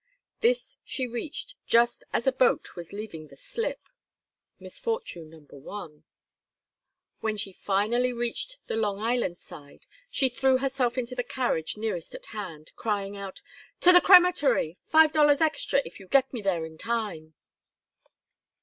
[0.39, 3.81] This she reached just as a boat was leaving the slip.
[4.59, 6.05] Misfortune number one.
[7.19, 12.15] When she finally reached the Long Island side, she threw herself into the carriage nearest
[12.15, 13.43] at hand, crying out:
[13.81, 14.79] "To the crematory!
[14.87, 17.35] Five dollars extra if you get me there in time!"